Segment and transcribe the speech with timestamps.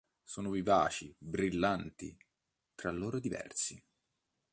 [0.23, 2.17] Sono vivaci, brillanti,
[2.73, 3.79] tra loro diversi.